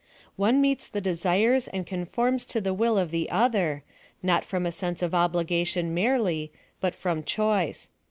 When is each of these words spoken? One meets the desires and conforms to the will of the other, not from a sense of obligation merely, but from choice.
One 0.35 0.61
meets 0.61 0.89
the 0.89 0.99
desires 0.99 1.67
and 1.67 1.85
conforms 1.85 2.43
to 2.45 2.59
the 2.59 2.73
will 2.73 2.97
of 2.97 3.11
the 3.11 3.29
other, 3.29 3.83
not 4.23 4.43
from 4.43 4.65
a 4.65 4.71
sense 4.71 5.03
of 5.03 5.13
obligation 5.13 5.93
merely, 5.93 6.51
but 6.79 6.95
from 6.95 7.21
choice. 7.23 7.87